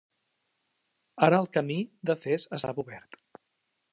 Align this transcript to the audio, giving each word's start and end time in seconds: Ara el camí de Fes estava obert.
Ara 1.27 1.41
el 1.43 1.49
camí 1.57 1.77
de 2.11 2.17
Fes 2.23 2.49
estava 2.59 2.87
obert. 2.87 3.21